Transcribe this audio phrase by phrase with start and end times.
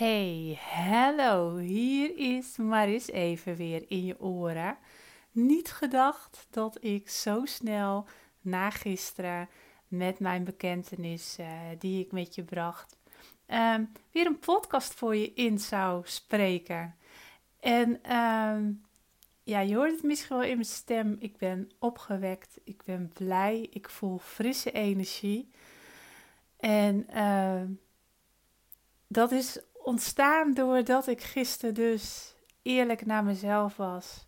[0.00, 4.78] Hey, hallo, hier is Maris even weer in je oren.
[5.30, 8.06] Niet gedacht dat ik zo snel
[8.40, 9.48] na gisteren
[9.88, 11.36] met mijn bekentenis
[11.78, 12.96] die ik met je bracht,
[13.46, 16.96] um, weer een podcast voor je in zou spreken.
[17.60, 18.84] En um,
[19.42, 21.16] ja, je hoort het misschien wel in mijn stem.
[21.18, 25.50] Ik ben opgewekt, ik ben blij, ik voel frisse energie.
[26.56, 27.62] En uh,
[29.06, 29.60] dat is
[29.90, 34.26] ontstaan doordat ik gisteren dus eerlijk naar mezelf was.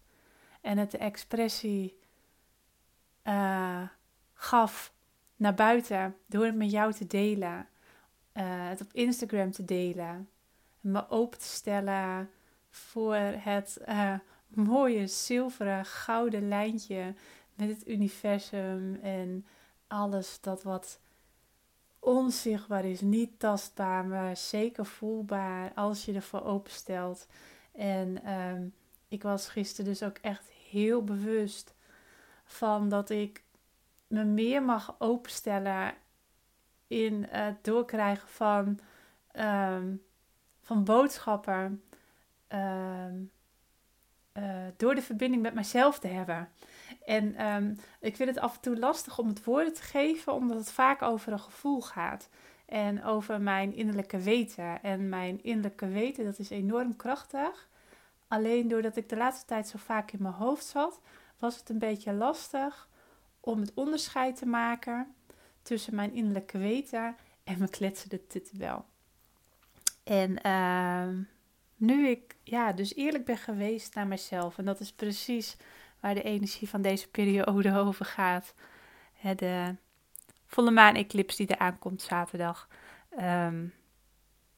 [0.60, 1.98] En het de expressie
[3.24, 3.82] uh,
[4.34, 4.92] gaf
[5.36, 7.68] naar buiten door het met jou te delen.
[8.34, 10.28] Uh, het op Instagram te delen.
[10.80, 12.30] Me open te stellen
[12.70, 14.14] voor het uh,
[14.48, 17.14] mooie zilveren gouden lijntje
[17.54, 19.46] met het universum en
[19.86, 21.00] alles dat wat
[22.04, 27.26] onzichtbaar is, niet tastbaar, maar zeker voelbaar als je ervoor openstelt.
[27.72, 28.66] En ehm,
[29.08, 31.74] ik was gisteren dus ook echt heel bewust
[32.44, 33.42] van dat ik
[34.06, 35.94] me meer mag openstellen
[36.86, 38.78] in het doorkrijgen van,
[39.36, 40.02] um,
[40.60, 41.82] van boodschappen.
[42.48, 43.14] Ehm,
[44.38, 44.44] uh,
[44.76, 46.48] door de verbinding met mezelf te hebben.
[47.04, 50.58] En um, ik vind het af en toe lastig om het woorden te geven, omdat
[50.58, 52.28] het vaak over een gevoel gaat.
[52.66, 54.82] En over mijn innerlijke weten.
[54.82, 57.68] En mijn innerlijke weten, dat is enorm krachtig.
[58.28, 61.00] Alleen doordat ik de laatste tijd zo vaak in mijn hoofd zat,
[61.38, 62.88] was het een beetje lastig
[63.40, 65.14] om het onderscheid te maken
[65.62, 68.20] tussen mijn innerlijke weten en mijn kletsende
[68.52, 68.84] wel.
[70.04, 71.24] En uh,
[71.82, 74.58] nu ik ja, dus eerlijk ben geweest naar mezelf.
[74.58, 75.56] En dat is precies
[76.00, 78.54] waar de energie van deze periode over gaat.
[79.36, 79.76] de
[80.46, 82.68] volle maan-eclips die eraan komt zaterdag.
[83.20, 83.72] Um,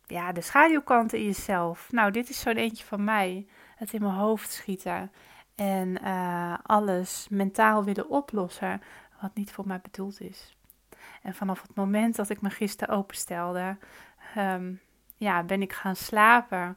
[0.06, 1.92] ja, de schaduwkanten in jezelf.
[1.92, 3.46] Nou, dit is zo'n eentje van mij.
[3.76, 5.12] Het in mijn hoofd schieten.
[5.54, 8.82] En uh, alles mentaal willen oplossen
[9.20, 10.56] wat niet voor mij bedoeld is.
[11.22, 13.76] En vanaf het moment dat ik me gisteren openstelde,
[14.36, 14.80] um,
[15.16, 16.76] ja, ben ik gaan slapen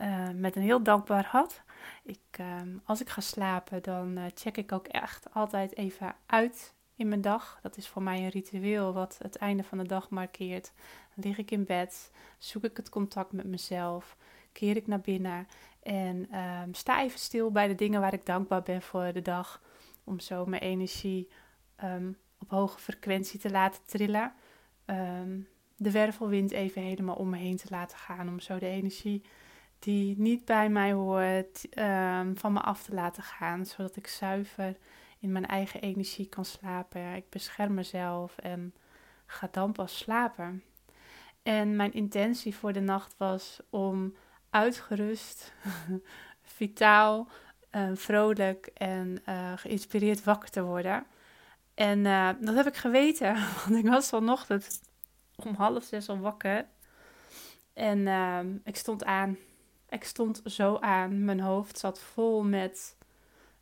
[0.00, 1.62] uh, met een heel dankbaar hart.
[2.02, 6.74] Ik, uh, als ik ga slapen, dan uh, check ik ook echt altijd even uit
[6.96, 7.58] in mijn dag.
[7.62, 10.72] Dat is voor mij een ritueel wat het einde van de dag markeert.
[11.14, 14.16] Lig ik in bed, zoek ik het contact met mezelf,
[14.52, 15.46] keer ik naar binnen
[15.82, 19.62] en ehm, sta even stil bij de dingen waar ik dankbaar ben voor de dag.
[20.04, 21.28] Om zo mijn energie
[21.84, 24.32] um, op hoge frequentie te laten trillen.
[24.86, 28.28] Um, de wervelwind even helemaal om me heen te laten gaan.
[28.28, 29.22] Om zo de energie
[29.82, 34.76] die niet bij mij hoort, um, van me af te laten gaan, zodat ik zuiver
[35.18, 37.14] in mijn eigen energie kan slapen.
[37.14, 38.74] Ik bescherm mezelf en
[39.26, 40.62] ga dan pas slapen.
[41.42, 44.14] En mijn intentie voor de nacht was om
[44.50, 45.52] uitgerust,
[46.42, 47.28] vitaal,
[47.72, 51.06] uh, vrolijk en uh, geïnspireerd wakker te worden.
[51.74, 53.34] En uh, dat heb ik geweten,
[53.66, 54.80] want ik was vanochtend
[55.36, 56.66] om half zes al wakker.
[57.72, 59.38] En ehm, ik stond aan
[59.92, 61.24] ik stond zo aan.
[61.24, 62.96] Mijn hoofd zat vol met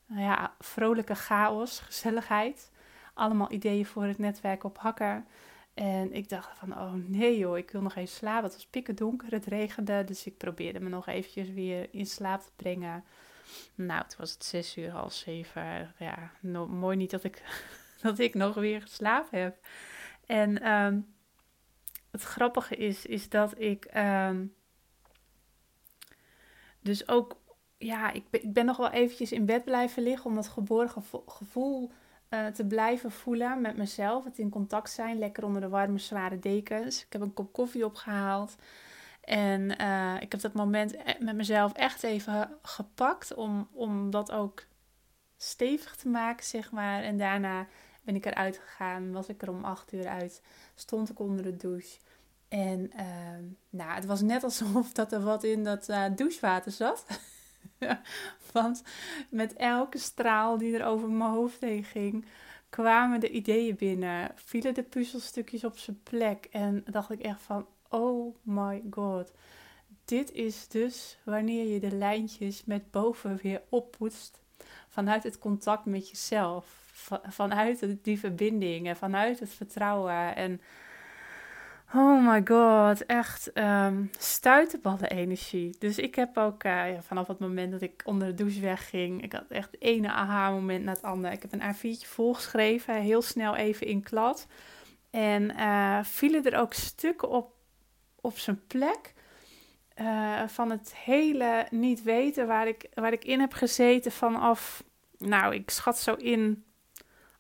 [0.07, 2.71] nou ja, vrolijke chaos, gezelligheid.
[3.15, 5.27] Allemaal ideeën voor het netwerk op hakken.
[5.75, 8.45] En ik dacht van, oh nee joh, ik wil nog even slapen.
[8.45, 10.05] Het was pikken donker, het regende.
[10.05, 13.05] Dus ik probeerde me nog eventjes weer in slaap te brengen.
[13.75, 15.95] Nou, het was het zes uur, half zeven.
[15.99, 16.31] Ja,
[16.67, 17.43] mooi niet dat ik,
[18.03, 19.67] dat ik nog weer geslapen heb.
[20.27, 21.15] En um,
[22.11, 23.91] het grappige is, is dat ik...
[23.97, 24.59] Um,
[26.81, 27.37] dus ook,
[27.79, 31.03] ja, ik ben, ik ben nog wel eventjes in bed blijven liggen om dat geborgen
[31.27, 31.91] gevoel
[32.31, 34.25] uh, te blijven voelen met mezelf.
[34.25, 37.05] Het in contact zijn, lekker onder de warme, zware dekens.
[37.05, 38.57] Ik heb een kop koffie opgehaald.
[39.21, 44.33] En uh, ik heb dat moment e-, met mezelf echt even gepakt om, om dat
[44.33, 44.65] ook
[45.37, 47.03] stevig te maken, zeg maar.
[47.03, 47.67] En daarna
[48.03, 50.43] ben ik eruit gegaan, was ik er om acht uur uit,
[50.75, 51.99] stond ik onder de douche.
[52.50, 53.05] En uh,
[53.71, 57.07] nou, het was net alsof dat er wat in dat uh, douchewater zat.
[58.53, 58.83] Want
[59.28, 62.25] met elke straal die er over mijn hoofd heen ging,
[62.69, 64.33] kwamen de ideeën binnen.
[64.34, 66.48] Vielen de puzzelstukjes op zijn plek.
[66.51, 69.33] En dacht ik echt van, oh my god.
[70.04, 74.41] Dit is dus wanneer je de lijntjes met boven weer oppoetst.
[74.89, 76.89] Vanuit het contact met jezelf.
[77.22, 80.36] Vanuit die verbinding en vanuit het vertrouwen.
[80.36, 80.60] En
[81.95, 85.77] Oh my god, echt um, stuitenballen energie.
[85.78, 89.33] Dus ik heb ook ja, vanaf het moment dat ik onder de douche wegging, ik
[89.33, 91.34] had echt het ene aha-moment na het andere.
[91.34, 94.47] Ik heb een A4'tje volgeschreven, heel snel even in klad.
[95.10, 97.53] En uh, vielen er ook stukken op,
[98.21, 99.15] op zijn plek.
[99.95, 104.84] eh, van het hele niet weten waar ik, waar ik in heb gezeten vanaf,
[105.19, 106.65] nou, ik schat zo in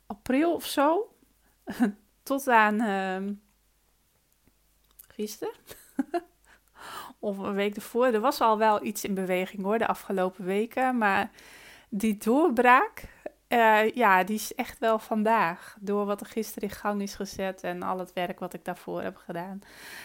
[0.06, 1.14] april of zo,
[2.22, 3.32] tot aan uh,
[5.20, 5.54] gisteren.
[7.18, 8.06] of een week ervoor.
[8.06, 10.98] Er was al wel iets in beweging hoor, de afgelopen weken.
[10.98, 11.30] Maar
[11.88, 13.04] die doorbraak,
[13.48, 15.76] uh, ja, die is echt wel vandaag.
[15.80, 19.02] Door wat er gisteren in gang is gezet en al het werk wat ik daarvoor
[19.02, 19.60] heb gedaan.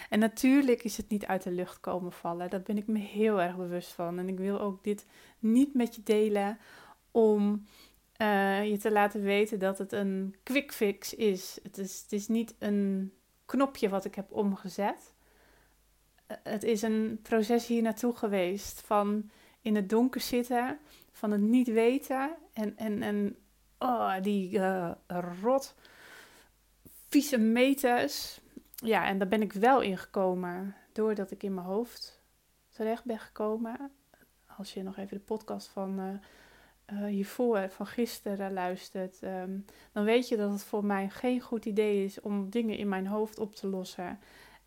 [0.09, 2.49] En natuurlijk is het niet uit de lucht komen vallen.
[2.49, 4.19] Daar ben ik me heel erg bewust van.
[4.19, 5.05] En ik wil ook dit
[5.39, 6.57] niet met je delen
[7.11, 7.65] om
[8.21, 11.59] uh, je te laten weten dat het een quick fix is.
[11.63, 13.11] Het is, het is niet een
[13.45, 15.13] knopje wat ik heb omgezet.
[16.27, 19.29] Uh, het is een proces hier naartoe geweest van
[19.61, 20.79] in het donker zitten,
[21.11, 23.35] van het niet weten en, en, en
[23.79, 24.91] oh, die uh,
[25.41, 25.75] rot,
[27.07, 28.39] vieze meters.
[28.75, 32.21] Ja, en daar ben ik wel in gekomen doordat ik in mijn hoofd
[32.69, 33.91] terecht ben gekomen.
[34.57, 36.05] Als je nog even de podcast van uh,
[37.07, 42.03] hiervoor, van gisteren luistert, um, dan weet je dat het voor mij geen goed idee
[42.03, 44.19] is om dingen in mijn hoofd op te lossen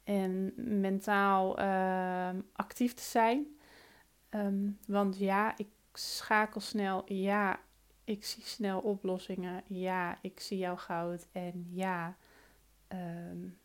[0.05, 3.47] en mentaal uh, actief te zijn.
[4.31, 7.03] Um, want ja, ik schakel snel.
[7.13, 7.61] Ja,
[8.05, 9.63] ik zie snel oplossingen.
[9.67, 11.27] Ja, ik zie jouw goud.
[11.33, 12.17] En ja,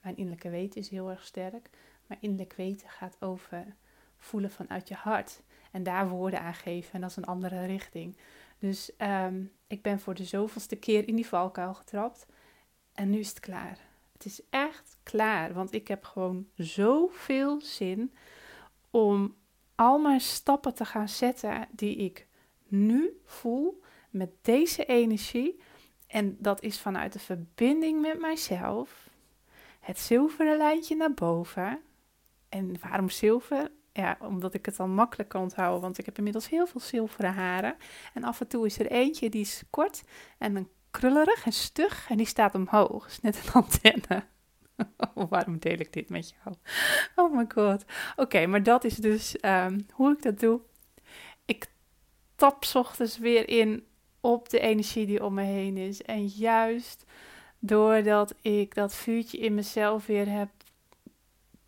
[0.01, 1.69] mijn innerlijke weten is heel erg sterk.
[2.07, 3.65] Maar innerlijk weten gaat over
[4.17, 5.41] voelen vanuit je hart.
[5.71, 6.93] En daar woorden aan geven.
[6.93, 8.17] En dat is een andere richting.
[8.63, 12.25] Dus um, ik ben voor de zoveelste keer in die valkuil getrapt.
[12.93, 13.77] En nu is het klaar.
[14.13, 15.53] Het is echt klaar.
[15.53, 18.13] Want ik heb gewoon zoveel zin
[18.89, 19.35] om
[19.75, 22.27] al mijn stappen te gaan zetten die ik
[22.67, 25.59] nu voel met deze energie.
[26.07, 29.09] En dat is vanuit de verbinding met mijzelf.
[29.79, 31.81] Het zilveren lijntje naar boven.
[32.49, 33.71] En waarom zilver?
[33.93, 37.33] Ja, omdat ik het dan makkelijk kan onthouden, want ik heb inmiddels heel veel zilveren
[37.33, 37.75] haren.
[38.13, 40.03] En af en toe is er eentje die is kort
[40.37, 43.07] en krullerig en stug en die staat omhoog.
[43.07, 44.25] is net een antenne.
[45.13, 46.55] Oh, waarom deel ik dit met jou?
[47.15, 47.85] Oh my god.
[48.15, 50.61] Oké, maar dat is dus um, hoe ik dat doe.
[51.45, 51.67] Ik
[52.35, 53.85] tap ochtends weer in
[54.21, 56.01] op de energie die om me heen is.
[56.01, 57.05] En juist
[57.59, 60.49] doordat ik dat vuurtje in mezelf weer heb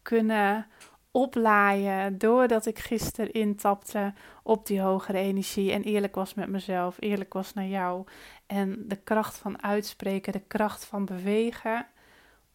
[0.02, 0.68] kunnen
[1.16, 2.18] oplaaien.
[2.18, 4.14] Doordat ik gisteren intapte
[4.44, 5.72] op die hogere energie.
[5.72, 6.98] En eerlijk was met mezelf.
[7.00, 8.06] Eerlijk was naar jou.
[8.46, 10.34] En de kracht van uitspreken.
[10.34, 11.88] De kracht van bewegen.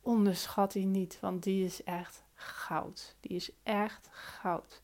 [0.00, 1.18] Onderschat die niet.
[1.20, 3.16] Want die is echt goud.
[3.20, 4.80] Die is echt goud.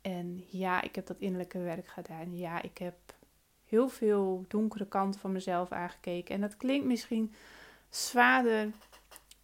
[0.00, 2.36] En ja, ik heb dat innerlijke werk gedaan.
[2.36, 2.96] Ja, ik heb
[3.64, 6.34] heel veel donkere kanten van mezelf aangekeken.
[6.34, 7.34] En dat klinkt misschien
[7.88, 8.70] zwaarder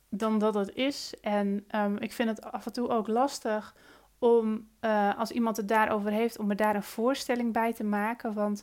[0.08, 1.14] dan dat het is.
[1.20, 3.74] En um, ik vind het af en toe ook lastig
[4.18, 8.32] om, uh, als iemand het daarover heeft, om er daar een voorstelling bij te maken.
[8.32, 8.62] Want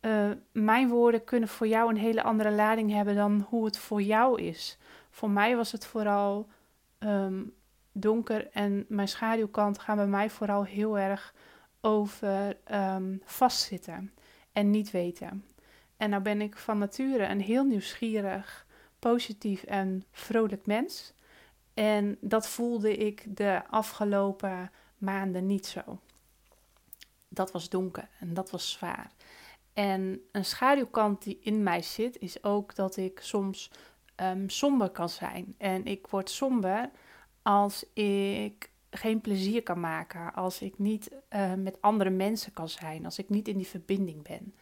[0.00, 4.02] uh, mijn woorden kunnen voor jou een hele andere lading hebben dan hoe het voor
[4.02, 4.78] jou is.
[5.10, 6.48] Voor mij was het vooral
[6.98, 7.54] um,
[7.92, 11.34] donker en mijn schaduwkant gaan bij mij vooral heel erg
[11.80, 14.12] over um, vastzitten
[14.52, 15.44] en niet weten.
[15.96, 18.66] En nou ben ik van nature een heel nieuwsgierig,
[19.00, 21.12] positief en vrolijk mens.
[21.74, 26.00] En dat voelde ik de afgelopen maanden niet zo.
[27.28, 29.10] Dat was donker en dat was zwaar.
[29.72, 33.70] En een schaduwkant die in mij zit, is ook dat ik soms
[34.16, 35.54] um, somber kan zijn.
[35.58, 36.90] En ik word somber
[37.42, 43.04] als ik geen plezier kan maken, als ik niet uh, met andere mensen kan zijn,
[43.04, 44.54] als ik niet in die verbinding ben.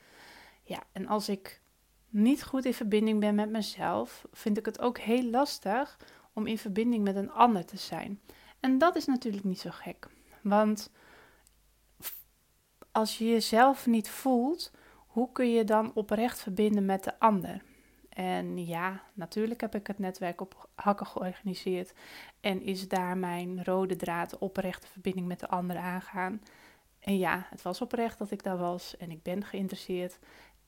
[0.63, 1.61] Ja, en als ik
[2.09, 5.99] niet goed in verbinding ben met mezelf, vind ik het ook heel lastig
[6.33, 8.21] om in verbinding met een ander te zijn.
[8.61, 10.09] En dat is natuurlijk niet zo gek,
[10.43, 10.91] want
[12.93, 14.73] als je jezelf niet voelt,
[15.07, 17.63] hoe kun je dan oprecht verbinden met de ander?
[18.09, 21.93] En ja, natuurlijk heb ik het netwerk op hakken georganiseerd.
[22.41, 26.43] En is daar mijn rode draad oprechte verbinding met de ander aangaan.
[27.01, 28.97] En ja, het was oprecht dat ik daar was.
[28.97, 30.19] En ik ben geïnteresseerd.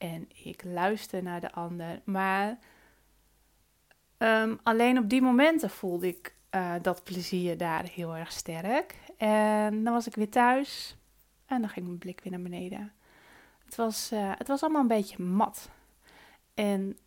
[0.01, 2.01] En ik luister naar de ander.
[2.03, 2.57] Maar
[4.17, 8.95] um, alleen op die momenten voelde ik uh, dat plezier daar heel erg sterk.
[9.17, 10.97] En dan was ik weer thuis.
[11.45, 12.93] En dan ging mijn blik weer naar beneden.
[13.65, 15.69] Het was, uh, het was allemaal een beetje mat.
[16.53, 16.97] En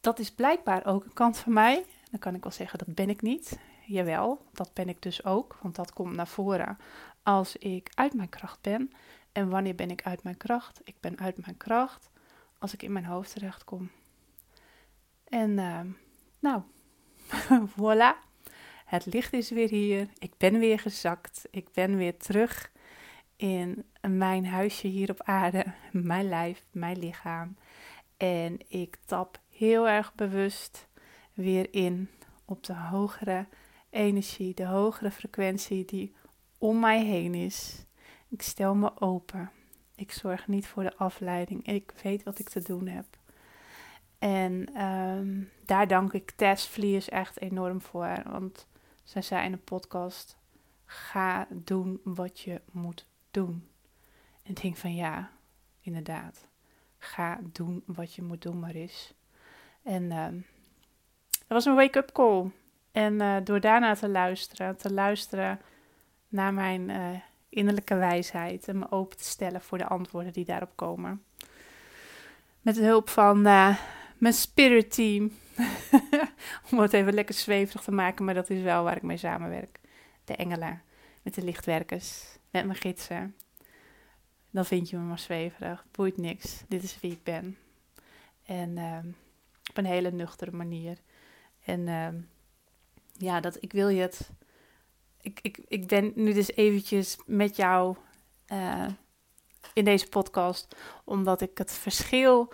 [0.00, 1.84] dat is blijkbaar ook een kant van mij.
[2.10, 3.58] Dan kan ik wel zeggen, dat ben ik niet.
[3.86, 6.78] Jawel, dat ben ik dus ook, want dat komt naar voren
[7.22, 8.92] als ik uit mijn kracht ben.
[9.38, 10.80] En wanneer ben ik uit mijn kracht?
[10.84, 12.10] Ik ben uit mijn kracht
[12.58, 13.90] als ik in mijn hoofd terecht kom.
[15.24, 15.80] En uh,
[16.38, 16.62] nou,
[17.78, 18.26] voilà.
[18.84, 20.08] Het licht is weer hier.
[20.18, 21.48] Ik ben weer gezakt.
[21.50, 22.72] Ik ben weer terug
[23.36, 25.64] in mijn huisje hier op aarde.
[25.92, 27.56] Mijn lijf, mijn lichaam.
[28.16, 30.88] En ik tap heel erg bewust
[31.34, 32.10] weer in
[32.44, 33.46] op de hogere
[33.90, 36.14] energie, de hogere frequentie die
[36.58, 37.86] om mij heen is.
[38.28, 39.50] Ik stel me open.
[39.94, 41.66] Ik zorg niet voor de afleiding.
[41.66, 43.06] Ik weet wat ik te doen heb.
[44.18, 48.22] En ehm, daar dank ik Tess Vliers echt enorm voor.
[48.30, 48.66] Want
[49.04, 50.36] zij zei in een podcast:
[50.84, 53.68] ga doen wat je moet doen.
[54.42, 55.30] En ik denk van ja,
[55.80, 56.48] inderdaad.
[56.98, 59.14] Ga doen wat je moet doen, Maris.
[59.82, 60.26] En uh,
[61.30, 62.50] dat was een wake-up call.
[62.92, 65.60] En uh, door daarna te luisteren, te luisteren
[66.28, 70.72] naar mijn uh, innerlijke wijsheid en me open te stellen voor de antwoorden die daarop
[70.74, 71.22] komen.
[72.60, 73.78] Met de hulp van uh,
[74.18, 75.32] mijn spirit team.
[76.70, 79.80] Om het even lekker zweverig te maken, maar dat is wel waar ik mee samenwerk.
[80.24, 80.82] De engelen,
[81.22, 83.34] met de lichtwerkers, met mijn gidsen.
[84.50, 85.84] Dan vind je me maar zweverig.
[85.90, 86.62] Boeit niks.
[86.68, 87.56] Dit is wie ik ben.
[88.44, 88.98] En uh,
[89.70, 90.98] op een hele nuchtere manier.
[91.64, 92.08] En uh,
[93.12, 94.30] ja, dat ik wil je het.
[95.28, 97.96] Ik, ik, ik ben nu dus eventjes met jou
[98.52, 98.86] uh,
[99.72, 102.52] in deze podcast, omdat ik het verschil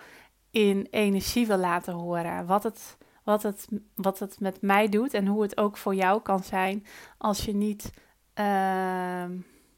[0.49, 2.45] in energie wil laten horen.
[2.45, 6.21] Wat het, wat, het, wat het met mij doet en hoe het ook voor jou
[6.21, 6.85] kan zijn
[7.17, 7.89] als je niet
[8.39, 9.25] uh,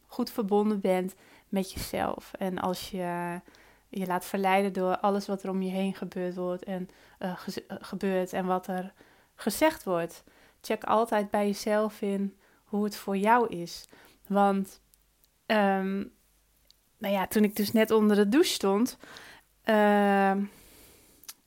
[0.08, 1.16] goed verbonden bent
[1.50, 2.32] met jezelf.
[2.34, 3.40] En als je
[3.90, 6.90] je laat verleiden door alles wat er om je heen gebeurd wordt en
[7.20, 7.34] uh,
[7.68, 8.94] gebeurt en wat er
[9.36, 10.24] gezegd wordt.
[10.62, 12.38] Check altijd bij jezelf in
[12.68, 13.88] hoe het voor jou is.
[14.28, 14.82] Want
[15.46, 16.12] um,
[16.98, 18.98] nou ja, toen ik dus net onder de douche stond,
[19.66, 20.32] uh,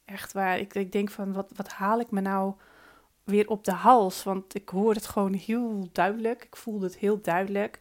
[0.05, 2.55] echt waar, ik, ik denk van wat, wat haal ik me nou
[3.25, 4.23] weer op de hals?
[4.23, 7.81] Want ik hoor het gewoon heel duidelijk, ik voelde het heel duidelijk.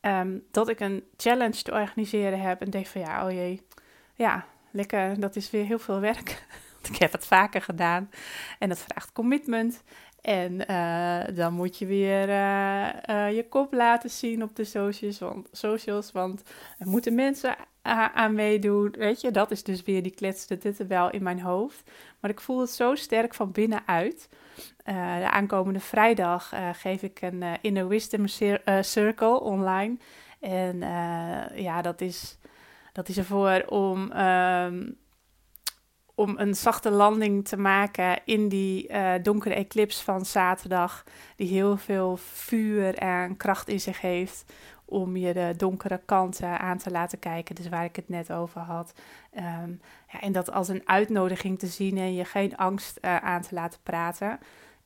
[0.00, 3.66] Um, dat ik een challenge te organiseren heb en denk van ja, oh jee,
[4.14, 6.46] ja, lekker, dat is weer heel veel werk.
[6.90, 8.10] ik heb het vaker gedaan
[8.58, 9.82] en dat vraagt commitment.
[10.24, 15.18] En uh, dan moet je weer uh, uh, je kop laten zien op de socials,
[15.18, 16.42] want, socials, want
[16.78, 17.56] er moeten mensen
[18.14, 18.94] aan meedoen.
[18.98, 21.90] Weet je, dat is dus weer die kletste dit wel in mijn hoofd.
[22.20, 24.28] Maar ik voel het zo sterk van binnenuit.
[24.84, 28.26] de aankomende vrijdag geef ik een Inner Wisdom
[28.80, 29.96] Circle online.
[30.40, 30.78] En
[31.54, 32.38] ja, dat is,
[32.92, 34.12] dat is ervoor om...
[34.12, 34.96] Um,
[36.14, 41.04] om een zachte landing te maken in die uh, donkere eclipse van zaterdag,
[41.36, 44.44] die heel veel vuur en kracht in zich heeft
[44.84, 48.60] om je de donkere kanten aan te laten kijken, dus waar ik het net over
[48.60, 48.92] had.
[49.36, 49.80] Um,
[50.12, 53.54] ja, en dat als een uitnodiging te zien en je geen angst uh, aan te
[53.54, 54.38] laten praten.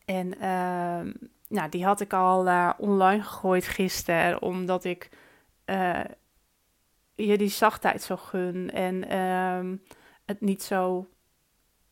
[0.05, 1.13] En uh,
[1.49, 5.09] nou, die had ik al uh, online gegooid gisteren, omdat ik
[7.15, 9.77] je die zachtheid zo gun en ehm,
[10.25, 11.09] het niet zo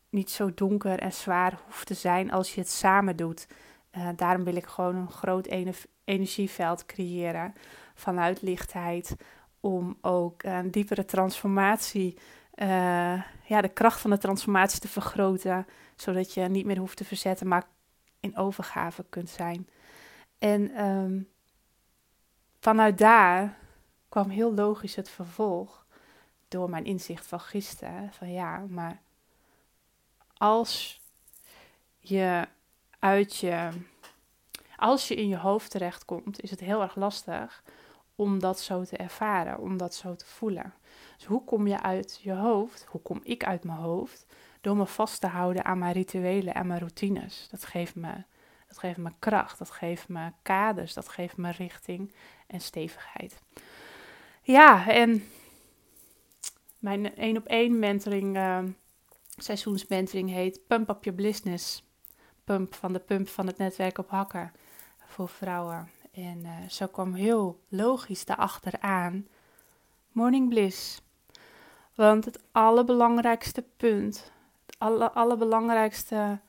[0.09, 3.47] niet zo donker en zwaar hoeft te zijn als je het samen doet.
[3.97, 5.47] Uh, daarom wil ik gewoon een groot
[6.03, 7.53] energieveld creëren
[7.95, 9.15] vanuit lichtheid.
[9.59, 12.17] Om ook een diepere transformatie,
[12.55, 15.67] uh, ja, de kracht van de transformatie te vergroten.
[15.95, 17.63] Zodat je niet meer hoeft te verzetten, maar
[18.19, 19.67] in overgave kunt zijn.
[20.39, 21.27] En um,
[22.59, 23.57] vanuit daar
[24.09, 25.85] kwam heel logisch het vervolg.
[26.47, 28.09] Door mijn inzicht van gisteren.
[28.13, 29.01] Van ja, maar
[30.37, 31.01] als
[31.99, 32.47] je
[32.99, 33.69] uit je.
[34.75, 37.63] Als je in je hoofd terechtkomt, is het heel erg lastig
[38.15, 40.73] om dat zo te ervaren, om dat zo te voelen.
[41.17, 42.85] Dus hoe kom je uit je hoofd?
[42.89, 44.25] Hoe kom ik uit mijn hoofd?
[44.61, 47.47] Door me vast te houden aan mijn rituelen en mijn routines.
[47.51, 48.23] Dat geeft me,
[48.67, 52.13] dat geeft me kracht, dat geeft me kaders, dat geeft me richting
[52.47, 53.41] en stevigheid.
[54.41, 55.23] Ja, en
[56.79, 58.37] mijn één op één mentoring.
[58.37, 58.63] Uh,
[59.37, 61.83] seizoensmentoring heet Pump Up Your Business.
[62.43, 64.51] Pump van de pump van het netwerk op hakken
[65.05, 65.89] voor vrouwen.
[66.11, 69.27] En uh, zo kwam heel logisch daarachteraan
[70.11, 71.01] Morning Bliss.
[71.95, 74.31] Want het allerbelangrijkste punt,
[74.65, 76.39] het alle, allerbelangrijkste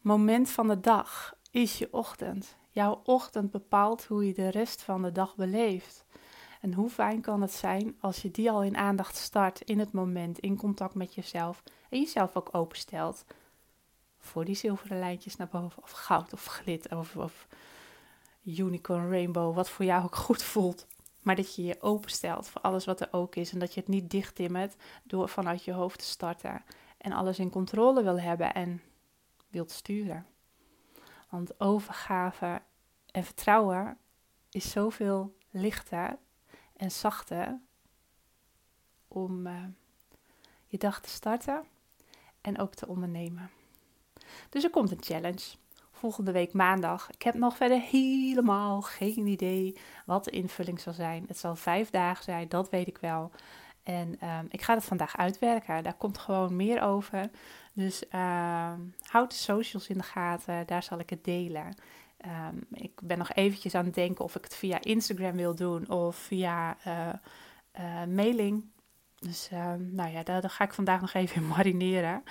[0.00, 2.56] moment van de dag is je ochtend.
[2.70, 6.04] Jouw ochtend bepaalt hoe je de rest van de dag beleeft.
[6.60, 9.92] En hoe fijn kan het zijn als je die al in aandacht start in het
[9.92, 13.24] moment, in contact met jezelf en jezelf ook openstelt
[14.18, 17.46] voor die zilveren lijntjes naar boven, of goud of glit of, of
[18.44, 20.86] unicorn rainbow, wat voor jou ook goed voelt.
[21.20, 23.88] Maar dat je je openstelt voor alles wat er ook is en dat je het
[23.88, 26.64] niet dichttimmert door vanuit je hoofd te starten
[26.98, 28.82] en alles in controle wil hebben en
[29.48, 30.26] wilt sturen.
[31.28, 32.62] Want overgave
[33.10, 33.98] en vertrouwen
[34.50, 36.18] is zoveel lichter
[36.80, 37.58] en zachter
[39.08, 39.64] om uh,
[40.66, 41.64] je dag te starten
[42.40, 43.50] en ook te ondernemen.
[44.48, 45.56] Dus er komt een challenge.
[45.92, 47.10] Volgende week maandag.
[47.10, 51.24] Ik heb nog verder helemaal geen idee wat de invulling zal zijn.
[51.26, 53.30] Het zal vijf dagen zijn, dat weet ik wel.
[53.82, 55.82] En um, ik ga het vandaag uitwerken.
[55.82, 57.30] Daar komt gewoon meer over.
[57.72, 58.72] Dus uh,
[59.02, 60.66] houd de socials in de gaten.
[60.66, 61.74] Daar zal ik het delen.
[62.26, 65.88] Um, ik ben nog eventjes aan het denken of ik het via Instagram wil doen
[65.88, 67.08] of via uh,
[67.78, 68.64] uh, mailing.
[69.18, 72.22] Dus uh, nou ja, daar, ga ik vandaag nog even in marineren.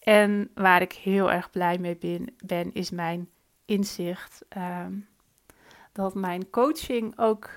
[0.00, 3.28] En waar ik heel erg blij mee ben, ben is mijn
[3.64, 5.08] inzicht um,
[5.92, 7.50] dat mijn coaching ook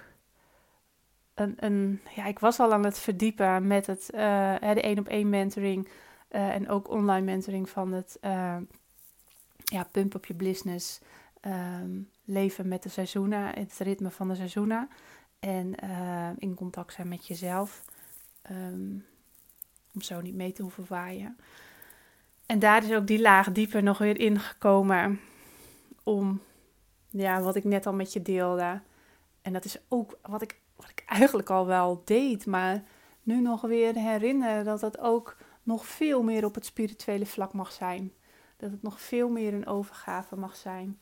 [1.34, 5.08] een, een, ja, ik was al aan het verdiepen met het, uh, de één op
[5.08, 5.90] één mentoring
[6.28, 8.18] en ook online mentoring van het
[9.64, 11.00] ja, pump op je business,
[11.42, 14.90] um, leven met de seizoenen, het ritme van de seizoenen
[15.40, 15.76] en
[16.38, 17.84] in contact zijn met jezelf,
[18.52, 19.06] um,
[19.94, 21.38] om zo niet mee te hoeven waaien.
[22.46, 25.20] En daar is ook die laag dieper nog weer ingekomen
[26.04, 26.42] om,
[27.10, 28.82] ja, wat ik net al met je deelde.
[29.42, 32.84] En dat is ook wat ik, wat ik eigenlijk al wel deed, maar
[33.24, 37.72] nu nog weer herinneren dat het ook nog veel meer op het spirituele vlak mag
[37.72, 38.14] zijn.
[38.58, 41.00] Dat het nog veel meer een overgave mag zijn.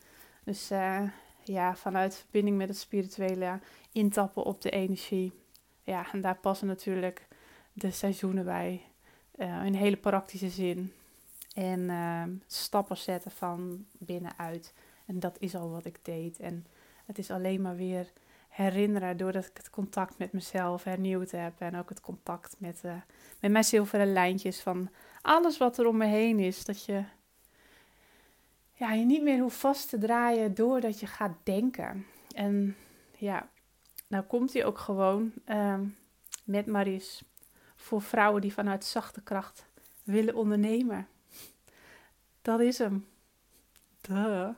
[0.48, 1.02] Dus uh,
[1.44, 3.60] ja, vanuit verbinding met het spirituele
[3.92, 5.32] intappen op de energie.
[5.82, 7.28] Ja, en daar passen natuurlijk
[7.72, 8.82] de seizoenen bij.
[9.36, 10.92] Uh, in hele praktische zin.
[11.54, 14.74] En uh, stappen zetten van binnenuit.
[15.06, 16.38] En dat is al wat ik deed.
[16.38, 16.66] En
[17.06, 18.12] het is alleen maar weer
[18.48, 21.60] herinneren doordat ik het contact met mezelf hernieuwd heb.
[21.60, 22.92] En ook het contact met, uh,
[23.40, 24.88] met mijn zilveren lijntjes van
[25.22, 26.64] alles wat er om me heen is.
[26.64, 27.04] Dat je
[28.78, 32.06] ja, je niet meer hoeft vast te draaien doordat je gaat denken.
[32.34, 32.76] En
[33.16, 33.48] ja,
[34.06, 35.80] nou komt hij ook gewoon uh,
[36.44, 37.22] met Maries
[37.76, 39.66] voor vrouwen die vanuit zachte kracht
[40.04, 41.08] willen ondernemen.
[42.42, 43.06] Dat is hem.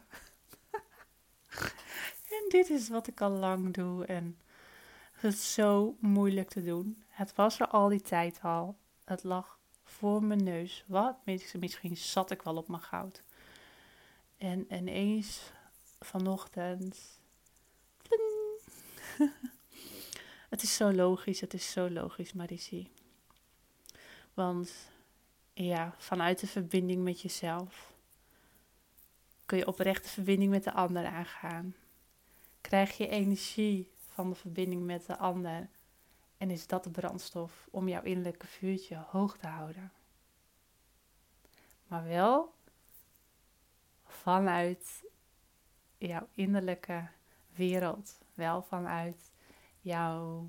[2.31, 4.05] En dit is wat ik al lang doe.
[4.05, 4.39] En
[5.13, 7.03] het is zo moeilijk te doen.
[7.09, 8.77] Het was er al die tijd al.
[9.05, 10.85] Het lag voor mijn neus.
[10.87, 11.17] Wat?
[11.59, 13.23] Misschien zat ik wel op mijn goud.
[14.41, 15.53] En ineens
[15.99, 17.21] vanochtend.
[20.51, 22.91] het is zo logisch, het is zo logisch, Maricie.
[24.35, 24.73] Want
[25.53, 27.93] ja, vanuit de verbinding met jezelf
[29.47, 31.75] kun je oprechte verbinding met de ander aangaan.
[32.61, 35.69] Krijg je energie van de verbinding met de ander
[36.37, 39.93] en is dat de brandstof om jouw innerlijke vuurtje hoog te houden.
[41.87, 42.59] Maar wel
[44.13, 45.05] vanuit
[45.99, 47.09] jouw innerlijke
[47.55, 49.33] wereld, wel vanuit
[49.81, 50.49] jouw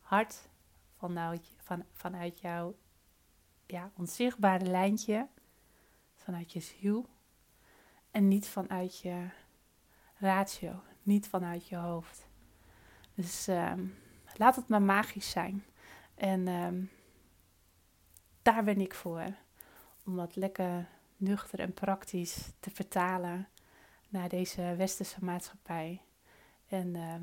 [0.00, 0.48] hart,
[0.96, 2.74] vanuit, van, vanuit jouw
[3.66, 5.28] ja, onzichtbare lijntje
[6.14, 7.08] vanuit je ziel
[8.10, 9.28] en niet vanuit je
[10.18, 12.26] ratio, niet vanuit je hoofd.
[13.14, 13.86] Dus ehm,
[14.36, 15.64] laat het maar magisch zijn.
[16.14, 16.84] En ehm,
[18.42, 19.34] daar ben ik voor.
[20.04, 23.48] Om dat lekker nuchter en praktisch te vertalen
[24.08, 26.02] naar deze westerse maatschappij.
[26.68, 27.22] En ehm,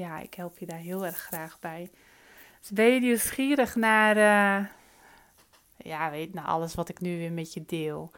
[0.00, 1.90] ja, ik help je daar heel erg graag bij.
[2.60, 4.66] Dus ben je nieuwsgierig naar, uh,
[5.76, 8.10] ja, weet, naar alles wat ik nu weer met je deel.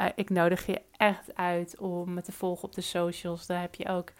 [0.00, 3.46] Uh, ik nodig je echt uit om me te volgen op de socials.
[3.46, 4.12] Daar heb je ook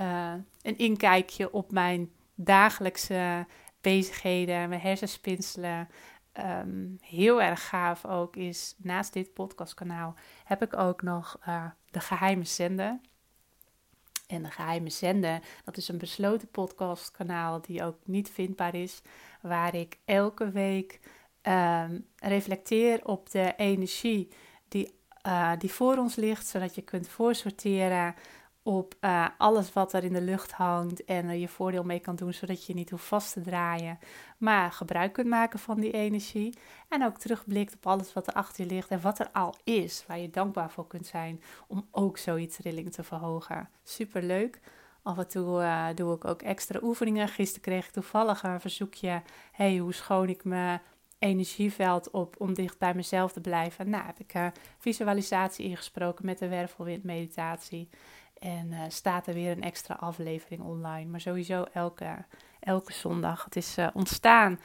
[0.00, 3.46] uh, een inkijkje op mijn dagelijkse
[3.80, 5.88] bezigheden, mijn hersenspinselen.
[6.38, 10.14] Um, heel erg gaaf ook is, naast dit podcastkanaal
[10.44, 13.00] heb ik ook nog uh, de geheime zender.
[14.26, 19.02] En de geheime zender, dat is een besloten podcastkanaal die ook niet vindbaar is,
[19.40, 21.00] waar ik elke week
[21.42, 24.28] um, reflecteer op de energie
[24.68, 24.94] die,
[25.26, 28.14] uh, die voor ons ligt, zodat je kunt voorsorteren
[28.62, 32.16] op uh, alles wat er in de lucht hangt en er je voordeel mee kan
[32.16, 33.98] doen, zodat je niet hoeft vast te draaien,
[34.38, 36.58] maar gebruik kunt maken van die energie.
[36.88, 40.04] En ook terugblikt op alles wat er achter je ligt en wat er al is,
[40.06, 43.68] waar je dankbaar voor kunt zijn om ook zoiets trilling te verhogen.
[43.84, 44.60] Super leuk.
[45.02, 47.28] Af en toe uh, doe ik ook extra oefeningen.
[47.28, 49.22] Gisteren kreeg ik toevallig een verzoekje:
[49.52, 50.78] hey, hoe schoon ik me
[51.22, 53.90] energieveld op om dicht bij mezelf te blijven.
[53.90, 54.46] Nou, heb ik uh,
[54.78, 57.88] visualisatie ingesproken met de wervelwindmeditatie.
[58.42, 61.10] En uh, staat er weer een extra aflevering online.
[61.10, 62.24] Maar sowieso elke,
[62.60, 63.44] elke zondag.
[63.44, 64.60] Het is uh, ontstaan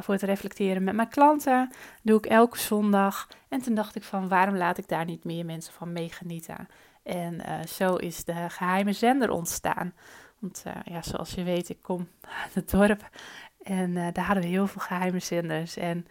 [0.00, 1.70] voor het reflecteren met mijn klanten.
[2.02, 3.28] Doe ik elke zondag.
[3.48, 6.68] En toen dacht ik van waarom laat ik daar niet meer mensen van meegenieten.
[7.02, 9.94] En zo is de geheime zender ontstaan.
[10.38, 12.08] Want ja, zoals je weet, ik kom
[12.42, 13.08] uit het dorp
[13.62, 15.76] en daar hadden we heel veel geheime zenders.
[15.76, 16.06] En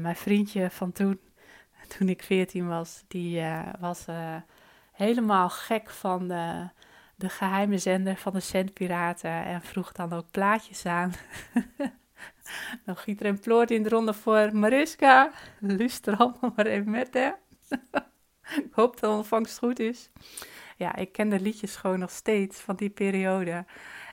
[0.00, 1.20] mijn vriendje van toen,
[1.98, 3.42] toen ik 14 was, die
[3.80, 4.04] was
[4.98, 6.68] helemaal gek van de,
[7.14, 11.12] de geheime zender van de Centpiraten en vroeg dan ook plaatjes aan.
[12.86, 15.30] Nog giet er een ploort in de ronde voor Mariska.
[15.60, 17.30] Luister allemaal maar even met, hè.
[18.64, 20.10] ik hoop dat de ontvangst goed is.
[20.76, 23.64] Ja, ik ken de liedjes gewoon nog steeds van die periode.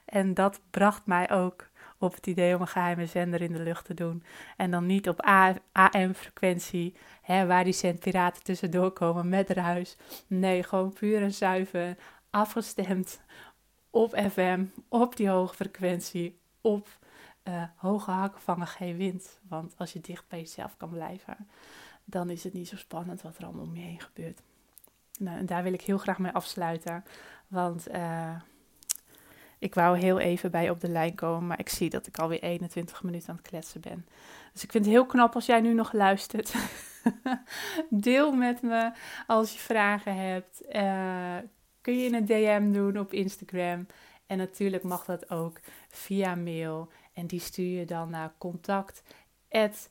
[0.05, 1.69] En dat bracht mij ook
[2.05, 4.23] op het idee om een geheime zender in de lucht te doen.
[4.57, 6.95] En dan niet op AM-frequentie,
[7.27, 9.97] waar die centpiraten tussendoor komen met ruis.
[10.27, 11.97] Nee, gewoon puur en zuiver,
[12.29, 13.21] afgestemd
[13.89, 16.87] op FM, op die hoge frequentie, op
[17.43, 19.39] uh, hoge hakken vangen geen wind.
[19.47, 21.47] Want als je dicht bij jezelf kan blijven,
[22.03, 24.41] dan is het niet zo spannend wat er allemaal om je heen gebeurt.
[25.19, 27.03] Nou, en daar wil ik heel graag mee afsluiten.
[27.47, 28.35] Want uh,
[29.59, 32.41] ik wou heel even bij op de lijn komen, maar ik zie dat ik alweer
[32.41, 34.05] 21 minuten aan het kletsen ben.
[34.53, 36.53] Dus ik vind het heel knap als jij nu nog luistert.
[37.89, 38.91] Deel met me
[39.27, 40.61] als je vragen hebt.
[40.71, 41.35] Uh,
[41.81, 43.87] kun je in een DM doen op Instagram.
[44.27, 46.91] En natuurlijk mag dat ook via mail.
[47.13, 49.03] En die stuur je dan naar contact
[49.49, 49.89] met.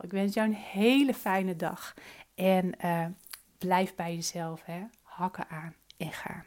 [0.00, 1.94] Ik wens jou een hele fijne dag.
[2.34, 3.06] En uh,
[3.58, 4.64] blijf bij jezelf.
[4.64, 4.82] Hè?
[5.02, 6.44] Hakken aan en gaan.